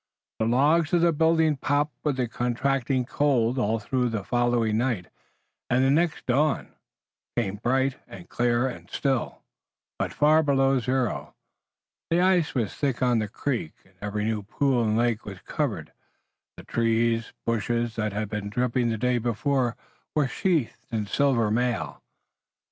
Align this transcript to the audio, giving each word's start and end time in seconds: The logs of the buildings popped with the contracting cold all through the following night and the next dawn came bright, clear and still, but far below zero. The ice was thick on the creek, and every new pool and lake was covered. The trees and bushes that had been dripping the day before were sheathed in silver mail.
The 0.39 0.47
logs 0.47 0.93
of 0.93 1.01
the 1.01 1.13
buildings 1.13 1.59
popped 1.61 1.93
with 2.03 2.17
the 2.17 2.27
contracting 2.27 3.05
cold 3.05 3.59
all 3.59 3.77
through 3.77 4.09
the 4.09 4.23
following 4.23 4.79
night 4.79 5.05
and 5.69 5.83
the 5.83 5.91
next 5.91 6.25
dawn 6.25 6.73
came 7.37 7.57
bright, 7.57 7.97
clear 8.27 8.67
and 8.67 8.89
still, 8.89 9.43
but 9.99 10.11
far 10.11 10.41
below 10.41 10.79
zero. 10.79 11.35
The 12.09 12.19
ice 12.19 12.55
was 12.55 12.73
thick 12.73 13.03
on 13.03 13.19
the 13.19 13.27
creek, 13.27 13.73
and 13.85 13.93
every 14.01 14.25
new 14.25 14.41
pool 14.41 14.83
and 14.83 14.97
lake 14.97 15.23
was 15.23 15.39
covered. 15.43 15.91
The 16.57 16.63
trees 16.63 17.25
and 17.25 17.35
bushes 17.45 17.95
that 17.95 18.11
had 18.11 18.27
been 18.27 18.49
dripping 18.49 18.89
the 18.89 18.97
day 18.97 19.19
before 19.19 19.77
were 20.15 20.27
sheathed 20.27 20.81
in 20.91 21.05
silver 21.05 21.51
mail. 21.51 22.01